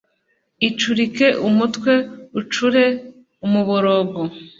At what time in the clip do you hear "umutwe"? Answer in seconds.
1.47-1.93